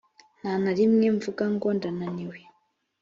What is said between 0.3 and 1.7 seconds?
nta na rimwe mvuga ngo